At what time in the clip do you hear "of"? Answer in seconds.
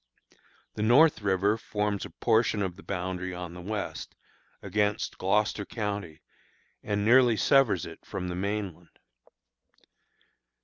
2.63-2.71